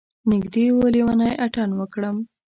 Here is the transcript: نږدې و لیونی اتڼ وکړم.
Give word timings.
نږدې 0.29 0.65
و 0.73 0.77
لیونی 0.93 1.31
اتڼ 1.45 1.69
وکړم. 1.79 2.17